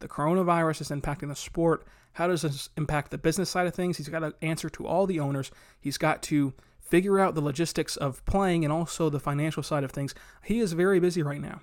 The 0.00 0.08
coronavirus 0.08 0.82
is 0.82 0.88
impacting 0.88 1.28
the 1.28 1.36
sport. 1.36 1.86
How 2.14 2.26
does 2.26 2.42
this 2.42 2.70
impact 2.76 3.10
the 3.10 3.18
business 3.18 3.50
side 3.50 3.66
of 3.66 3.74
things? 3.74 3.96
He's 3.96 4.08
got 4.08 4.20
to 4.20 4.34
answer 4.42 4.68
to 4.70 4.86
all 4.86 5.06
the 5.06 5.20
owners. 5.20 5.50
He's 5.80 5.98
got 5.98 6.22
to 6.24 6.54
figure 6.80 7.18
out 7.18 7.34
the 7.34 7.40
logistics 7.40 7.96
of 7.96 8.24
playing 8.24 8.64
and 8.64 8.72
also 8.72 9.10
the 9.10 9.20
financial 9.20 9.62
side 9.62 9.84
of 9.84 9.90
things. 9.90 10.14
He 10.44 10.60
is 10.60 10.72
very 10.72 11.00
busy 11.00 11.22
right 11.22 11.40
now. 11.40 11.60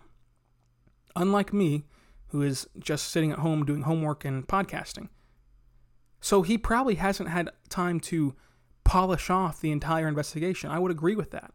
Unlike 1.16 1.54
me, 1.54 1.84
who 2.34 2.42
is 2.42 2.68
just 2.80 3.10
sitting 3.10 3.32
at 3.32 3.40
home 3.40 3.64
doing 3.64 3.84
homework 3.84 4.26
and 4.26 4.48
podcasting. 4.48 5.08
So 6.20 6.42
he 6.42 6.58
probably 6.58 6.96
hasn't 6.96 7.30
had 7.30 7.52
time 7.70 8.00
to 8.02 8.36
polish 8.84 9.30
off 9.30 9.62
the 9.62 9.72
entire 9.72 10.08
investigation. 10.08 10.72
I 10.72 10.80
would 10.80 10.92
agree 10.92 11.16
with 11.16 11.30
that. 11.30 11.54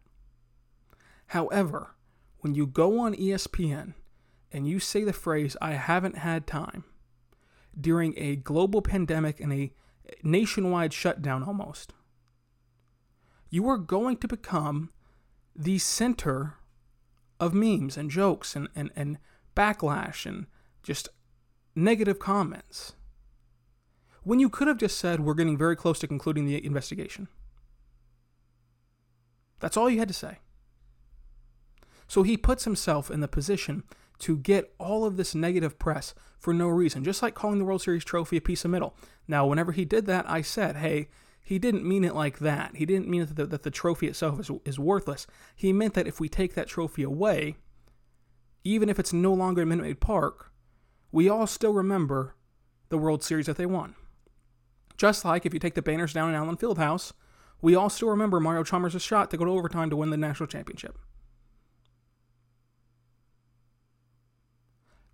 However, 1.27 1.95
when 2.39 2.55
you 2.55 2.65
go 2.65 2.99
on 2.99 3.13
ESPN 3.13 3.93
and 4.51 4.67
you 4.67 4.79
say 4.79 5.03
the 5.03 5.13
phrase, 5.13 5.55
I 5.61 5.73
haven't 5.73 6.17
had 6.17 6.47
time, 6.47 6.83
during 7.79 8.13
a 8.17 8.35
global 8.35 8.81
pandemic 8.81 9.39
and 9.39 9.53
a 9.53 9.71
nationwide 10.23 10.93
shutdown 10.93 11.43
almost, 11.43 11.93
you 13.49 13.67
are 13.69 13.77
going 13.77 14.17
to 14.17 14.27
become 14.27 14.89
the 15.55 15.77
center 15.77 16.55
of 17.39 17.53
memes 17.53 17.97
and 17.97 18.09
jokes 18.09 18.55
and, 18.55 18.67
and, 18.75 18.91
and 18.95 19.17
backlash 19.55 20.25
and 20.25 20.47
just 20.83 21.09
negative 21.75 22.19
comments. 22.19 22.93
When 24.23 24.39
you 24.39 24.49
could 24.49 24.67
have 24.67 24.77
just 24.77 24.97
said, 24.97 25.21
We're 25.21 25.33
getting 25.33 25.57
very 25.57 25.75
close 25.75 25.99
to 25.99 26.07
concluding 26.07 26.45
the 26.45 26.63
investigation. 26.63 27.27
That's 29.59 29.77
all 29.77 29.89
you 29.89 29.99
had 29.99 30.07
to 30.07 30.13
say. 30.13 30.39
So 32.07 32.23
he 32.23 32.37
puts 32.37 32.63
himself 32.63 33.11
in 33.11 33.19
the 33.19 33.27
position 33.27 33.83
to 34.19 34.37
get 34.37 34.73
all 34.77 35.05
of 35.05 35.17
this 35.17 35.33
negative 35.33 35.79
press 35.79 36.13
for 36.37 36.53
no 36.53 36.67
reason, 36.67 37.03
just 37.03 37.21
like 37.21 37.35
calling 37.35 37.59
the 37.59 37.65
World 37.65 37.81
Series 37.81 38.03
trophy 38.03 38.37
a 38.37 38.41
piece 38.41 38.63
of 38.63 38.71
metal. 38.71 38.95
Now, 39.27 39.45
whenever 39.45 39.71
he 39.71 39.85
did 39.85 40.05
that, 40.05 40.29
I 40.29 40.41
said, 40.41 40.77
hey, 40.77 41.09
he 41.41 41.57
didn't 41.57 41.87
mean 41.87 42.03
it 42.03 42.15
like 42.15 42.39
that. 42.39 42.75
He 42.75 42.85
didn't 42.85 43.07
mean 43.07 43.25
that 43.25 43.35
the, 43.35 43.45
that 43.47 43.63
the 43.63 43.71
trophy 43.71 44.07
itself 44.07 44.39
is, 44.39 44.51
is 44.65 44.79
worthless. 44.79 45.25
He 45.55 45.73
meant 45.73 45.95
that 45.95 46.07
if 46.07 46.19
we 46.19 46.29
take 46.29 46.53
that 46.53 46.67
trophy 46.67 47.03
away, 47.03 47.57
even 48.63 48.89
if 48.89 48.99
it's 48.99 49.13
no 49.13 49.33
longer 49.33 49.61
in 49.61 49.69
Minute 49.69 49.83
Maid 49.83 49.99
Park, 49.99 50.51
we 51.11 51.27
all 51.27 51.47
still 51.47 51.73
remember 51.73 52.35
the 52.89 52.97
World 52.97 53.23
Series 53.23 53.47
that 53.47 53.57
they 53.57 53.65
won. 53.65 53.95
Just 54.97 55.23
like 55.23 55.45
if 55.45 55.53
you 55.53 55.59
take 55.59 55.75
the 55.75 55.81
banners 55.81 56.13
down 56.13 56.29
in 56.29 56.35
Allen 56.35 56.57
Fieldhouse, 56.57 57.13
we 57.61 57.75
all 57.75 57.89
still 57.89 58.09
remember 58.09 58.39
Mario 58.39 58.63
Chalmers' 58.63 59.01
shot 59.01 59.31
to 59.31 59.37
go 59.37 59.45
to 59.45 59.51
overtime 59.51 59.89
to 59.89 59.95
win 59.95 60.09
the 60.09 60.17
national 60.17 60.47
championship. 60.47 60.97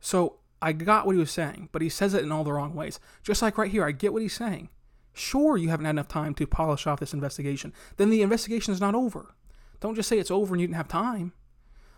So 0.05 0.35
I 0.61 0.71
got 0.71 1.07
what 1.07 1.15
he 1.15 1.19
was 1.19 1.31
saying, 1.31 1.69
but 1.71 1.81
he 1.81 1.89
says 1.89 2.13
it 2.13 2.23
in 2.23 2.31
all 2.31 2.43
the 2.43 2.53
wrong 2.53 2.75
ways. 2.75 2.99
Just 3.23 3.41
like 3.41 3.57
right 3.57 3.71
here, 3.71 3.83
I 3.83 3.91
get 3.91 4.13
what 4.13 4.21
he's 4.21 4.35
saying. 4.35 4.69
Sure, 5.13 5.57
you 5.57 5.69
haven't 5.69 5.87
had 5.87 5.95
enough 5.95 6.07
time 6.07 6.35
to 6.35 6.45
polish 6.45 6.85
off 6.85 6.99
this 6.99 7.11
investigation. 7.11 7.73
Then 7.97 8.11
the 8.11 8.21
investigation 8.21 8.71
is 8.71 8.79
not 8.79 8.93
over. 8.93 9.33
Don't 9.79 9.95
just 9.95 10.07
say 10.07 10.19
it's 10.19 10.29
over 10.29 10.53
and 10.53 10.61
you 10.61 10.67
didn't 10.67 10.77
have 10.77 10.87
time. 10.87 11.33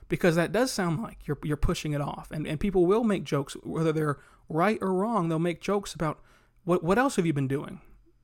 Because 0.07 0.37
that 0.37 0.53
does 0.53 0.71
sound 0.71 1.03
like 1.03 1.27
you're, 1.27 1.37
you're 1.43 1.57
pushing 1.57 1.91
it 1.91 1.99
off. 1.99 2.31
And, 2.31 2.47
and 2.47 2.61
people 2.61 2.85
will 2.85 3.03
make 3.03 3.25
jokes, 3.25 3.57
whether 3.61 3.91
they're 3.91 4.19
right 4.47 4.77
or 4.81 4.93
wrong, 4.93 5.27
they'll 5.27 5.37
make 5.37 5.59
jokes 5.59 5.93
about 5.93 6.21
what, 6.63 6.85
what 6.85 6.97
else 6.97 7.17
have 7.17 7.25
you 7.25 7.33
been 7.33 7.49
doing? 7.49 7.81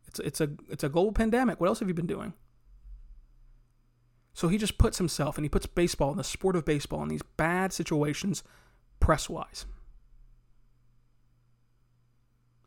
It's, 0.07 0.19
it's, 0.19 0.39
a, 0.39 0.49
it's 0.69 0.85
a 0.85 0.89
global 0.89 1.11
pandemic. 1.11 1.59
What 1.59 1.67
else 1.67 1.79
have 1.79 1.89
you 1.89 1.93
been 1.93 2.07
doing? 2.07 2.35
So 4.33 4.47
he 4.47 4.57
just 4.57 4.77
puts 4.77 4.97
himself 4.97 5.37
and 5.37 5.43
he 5.43 5.49
puts 5.49 5.65
baseball 5.65 6.11
and 6.11 6.19
the 6.19 6.23
sport 6.23 6.55
of 6.55 6.63
baseball 6.63 7.03
in 7.03 7.09
these 7.09 7.21
bad 7.35 7.73
situations 7.73 8.43
press 9.01 9.27
wise. 9.29 9.65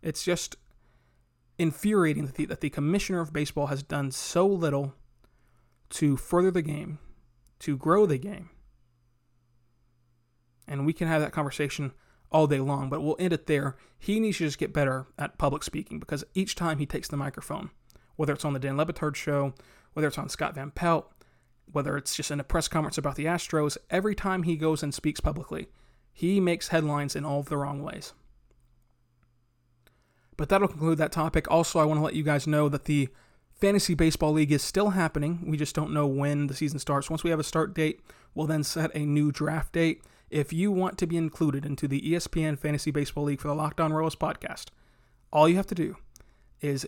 It's 0.02 0.24
just 0.24 0.56
infuriating 1.58 2.26
that 2.26 2.34
the, 2.34 2.46
that 2.46 2.60
the 2.60 2.70
commissioner 2.70 3.20
of 3.20 3.32
baseball 3.32 3.68
has 3.68 3.82
done 3.82 4.10
so 4.10 4.46
little 4.46 4.94
to 5.90 6.16
further 6.16 6.50
the 6.50 6.62
game, 6.62 6.98
to 7.60 7.76
grow 7.76 8.06
the 8.06 8.18
game. 8.18 8.50
And 10.68 10.84
we 10.84 10.92
can 10.92 11.08
have 11.08 11.22
that 11.22 11.32
conversation 11.32 11.92
all 12.30 12.46
day 12.46 12.58
long, 12.58 12.88
but 12.88 13.02
we'll 13.02 13.16
end 13.18 13.32
it 13.32 13.46
there. 13.46 13.76
He 13.98 14.18
needs 14.20 14.38
to 14.38 14.44
just 14.44 14.58
get 14.58 14.72
better 14.72 15.06
at 15.18 15.38
public 15.38 15.62
speaking 15.62 16.00
because 16.00 16.24
each 16.34 16.54
time 16.54 16.78
he 16.78 16.86
takes 16.86 17.08
the 17.08 17.16
microphone, 17.16 17.70
whether 18.16 18.32
it's 18.32 18.44
on 18.44 18.52
the 18.52 18.58
Dan 18.58 18.76
Le 18.76 18.84
Batard 18.84 19.14
show, 19.14 19.54
whether 19.92 20.08
it's 20.08 20.18
on 20.18 20.28
Scott 20.28 20.54
Van 20.54 20.70
Pelt, 20.70 21.10
whether 21.70 21.96
it's 21.96 22.14
just 22.14 22.30
in 22.30 22.40
a 22.40 22.44
press 22.44 22.68
conference 22.68 22.98
about 22.98 23.16
the 23.16 23.24
Astros, 23.24 23.76
every 23.90 24.14
time 24.14 24.42
he 24.42 24.56
goes 24.56 24.82
and 24.82 24.92
speaks 24.92 25.20
publicly, 25.20 25.68
he 26.12 26.40
makes 26.40 26.68
headlines 26.68 27.16
in 27.16 27.24
all 27.24 27.40
of 27.40 27.48
the 27.48 27.56
wrong 27.56 27.82
ways. 27.82 28.12
But 30.37 30.49
that'll 30.49 30.69
conclude 30.69 30.99
that 30.99 31.12
topic. 31.12 31.50
Also, 31.50 31.78
I 31.78 31.85
want 31.85 31.99
to 31.99 32.05
let 32.05 32.14
you 32.14 32.23
guys 32.23 32.47
know 32.47 32.69
that 32.69 32.85
the 32.85 33.09
Fantasy 33.55 33.95
Baseball 33.95 34.33
League 34.33 34.52
is 34.52 34.62
still 34.62 34.90
happening. 34.90 35.43
We 35.47 35.57
just 35.57 35.75
don't 35.75 35.93
know 35.93 36.07
when 36.07 36.47
the 36.47 36.55
season 36.55 36.78
starts. 36.78 37.09
Once 37.09 37.25
we 37.25 37.31
have 37.31 37.40
a 37.40 37.45
start 37.45 37.75
date, 37.75 38.00
we'll 38.35 38.47
then 38.47 38.62
set 38.62 38.95
a 38.95 39.07
new 39.07 39.33
draft 39.33 39.73
date. 39.73 40.02
If 40.28 40.52
you 40.52 40.71
want 40.71 40.99
to 40.99 41.07
be 41.07 41.16
included 41.16 41.64
into 41.64 41.88
the 41.88 42.00
ESPN 42.00 42.59
Fantasy 42.59 42.90
Baseball 42.90 43.25
League 43.25 43.40
for 43.40 43.49
the 43.49 43.55
Locked 43.55 43.81
On 43.81 43.93
Royals 43.93 44.16
podcast, 44.16 44.66
all 45.33 45.49
you 45.49 45.57
have 45.57 45.66
to 45.69 45.75
do 45.75 45.97
is 46.61 46.87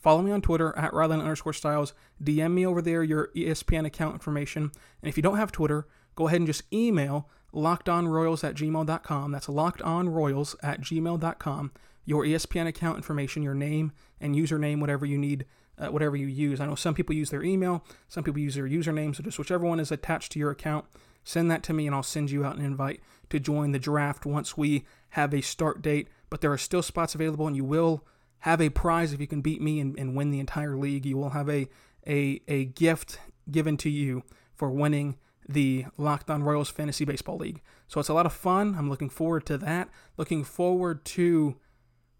follow 0.00 0.22
me 0.22 0.30
on 0.30 0.40
Twitter 0.40 0.76
at 0.76 0.94
Ryland 0.94 1.20
underscore 1.20 1.52
Stiles. 1.52 1.92
DM 2.22 2.52
me 2.52 2.64
over 2.64 2.80
there 2.80 3.02
your 3.02 3.30
ESPN 3.36 3.84
account 3.84 4.14
information. 4.14 4.70
And 5.02 5.08
if 5.08 5.16
you 5.16 5.22
don't 5.22 5.36
have 5.36 5.52
Twitter, 5.52 5.86
go 6.14 6.28
ahead 6.28 6.40
and 6.40 6.46
just 6.46 6.62
email 6.72 7.28
lockedonroyals 7.52 8.44
at 8.44 8.54
gmail.com. 8.54 9.32
That's 9.32 9.46
lockedonroyals 9.48 10.56
at 10.62 10.80
gmail.com. 10.80 11.72
Your 12.06 12.24
ESPN 12.24 12.66
account 12.66 12.96
information, 12.96 13.42
your 13.42 13.54
name 13.54 13.92
and 14.20 14.34
username, 14.34 14.80
whatever 14.80 15.04
you 15.04 15.18
need, 15.18 15.44
uh, 15.78 15.88
whatever 15.88 16.16
you 16.16 16.26
use. 16.26 16.60
I 16.60 16.66
know 16.66 16.74
some 16.74 16.94
people 16.94 17.14
use 17.14 17.30
their 17.30 17.42
email, 17.42 17.84
some 18.08 18.24
people 18.24 18.40
use 18.40 18.54
their 18.54 18.68
username. 18.68 19.14
So 19.14 19.22
just 19.22 19.38
whichever 19.38 19.66
one 19.66 19.80
is 19.80 19.92
attached 19.92 20.32
to 20.32 20.38
your 20.38 20.50
account, 20.50 20.86
send 21.24 21.50
that 21.50 21.62
to 21.64 21.74
me 21.74 21.86
and 21.86 21.94
I'll 21.94 22.02
send 22.02 22.30
you 22.30 22.44
out 22.44 22.56
an 22.56 22.64
invite 22.64 23.00
to 23.28 23.38
join 23.38 23.72
the 23.72 23.78
draft 23.78 24.24
once 24.24 24.56
we 24.56 24.86
have 25.10 25.34
a 25.34 25.42
start 25.42 25.82
date. 25.82 26.08
But 26.30 26.40
there 26.40 26.52
are 26.52 26.58
still 26.58 26.82
spots 26.82 27.14
available 27.14 27.46
and 27.46 27.56
you 27.56 27.64
will 27.64 28.06
have 28.40 28.60
a 28.60 28.70
prize 28.70 29.12
if 29.12 29.20
you 29.20 29.26
can 29.26 29.40
beat 29.40 29.60
me 29.60 29.80
and, 29.80 29.98
and 29.98 30.14
win 30.14 30.30
the 30.30 30.40
entire 30.40 30.76
league. 30.76 31.04
You 31.04 31.16
will 31.16 31.30
have 31.30 31.50
a, 31.50 31.68
a, 32.06 32.40
a 32.46 32.64
gift 32.66 33.18
given 33.50 33.76
to 33.78 33.90
you 33.90 34.22
for 34.54 34.70
winning 34.70 35.16
the 35.48 35.86
Locked 35.96 36.30
On 36.30 36.42
Royals 36.42 36.70
Fantasy 36.70 37.04
Baseball 37.04 37.38
League. 37.38 37.62
So 37.88 38.00
it's 38.00 38.08
a 38.08 38.14
lot 38.14 38.26
of 38.26 38.32
fun. 38.32 38.74
I'm 38.76 38.90
looking 38.90 39.10
forward 39.10 39.46
to 39.46 39.58
that. 39.58 39.88
Looking 40.16 40.44
forward 40.44 41.04
to 41.06 41.56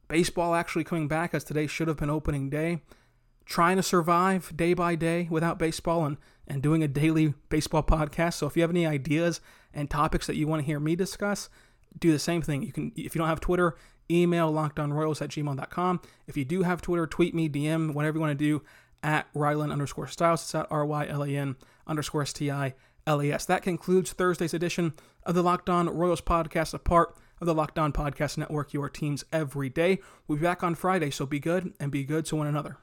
baseball 0.08 0.54
actually 0.54 0.84
coming 0.84 1.08
back 1.08 1.34
as 1.34 1.44
today 1.44 1.66
should 1.66 1.88
have 1.88 1.96
been 1.96 2.10
opening 2.10 2.50
day. 2.50 2.80
Trying 3.44 3.76
to 3.76 3.82
survive 3.82 4.56
day 4.56 4.74
by 4.74 4.96
day 4.96 5.28
without 5.30 5.58
baseball 5.58 6.04
and, 6.04 6.16
and 6.48 6.62
doing 6.62 6.82
a 6.82 6.88
daily 6.88 7.34
baseball 7.48 7.82
podcast. 7.82 8.34
So 8.34 8.46
if 8.46 8.56
you 8.56 8.62
have 8.62 8.70
any 8.70 8.86
ideas 8.86 9.40
and 9.72 9.88
topics 9.88 10.26
that 10.26 10.36
you 10.36 10.48
want 10.48 10.62
to 10.62 10.66
hear 10.66 10.80
me 10.80 10.96
discuss, 10.96 11.48
do 11.98 12.10
the 12.10 12.18
same 12.18 12.42
thing. 12.42 12.62
You 12.62 12.72
can 12.72 12.92
if 12.96 13.14
you 13.14 13.20
don't 13.20 13.28
have 13.28 13.40
Twitter, 13.40 13.76
email 14.10 14.52
lockedonroyals 14.52 15.22
at 15.22 15.30
gmail.com. 15.30 16.00
If 16.26 16.36
you 16.36 16.44
do 16.44 16.62
have 16.62 16.82
Twitter, 16.82 17.06
tweet 17.06 17.34
me, 17.34 17.48
DM, 17.48 17.94
whatever 17.94 18.16
you 18.16 18.20
want 18.20 18.36
to 18.36 18.44
do 18.44 18.62
at 19.02 19.32
Rylan 19.34 19.72
underscore 19.72 20.08
Stiles. 20.08 20.42
It's 20.42 20.54
at 20.54 20.66
R-Y-L-A-N 20.70 21.56
underscore 21.86 22.22
S-T-I-L-E-S. 22.22 23.46
That 23.46 23.62
concludes 23.62 24.12
Thursday's 24.12 24.54
edition 24.54 24.92
of 25.24 25.34
the 25.34 25.42
Locked 25.42 25.70
On 25.70 25.88
Royals 25.88 26.20
podcast, 26.20 26.74
a 26.74 26.78
part 26.78 27.16
of 27.40 27.46
the 27.46 27.54
Locked 27.54 27.78
On 27.78 27.92
Podcast 27.92 28.38
Network, 28.38 28.72
your 28.72 28.88
teams 28.88 29.24
every 29.32 29.68
day. 29.68 29.98
We'll 30.26 30.38
be 30.38 30.42
back 30.42 30.62
on 30.62 30.74
Friday, 30.74 31.10
so 31.10 31.26
be 31.26 31.40
good 31.40 31.74
and 31.78 31.90
be 31.90 32.04
good 32.04 32.24
to 32.26 32.36
one 32.36 32.46
another. 32.46 32.78